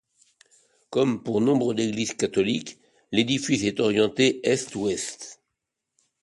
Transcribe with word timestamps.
Comme 0.89 1.21
pour 1.21 1.41
nombre 1.41 1.75
d'églises 1.75 2.15
catholiques, 2.15 2.79
l'édifice 3.11 3.63
est 3.65 3.79
orienté 3.79 4.39
est-ouest. 4.49 5.39